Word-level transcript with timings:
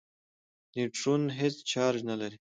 نیوټرون 0.75 1.23
هېڅ 1.39 1.55
چارج 1.71 1.99
نه 2.09 2.15
لري. 2.21 2.37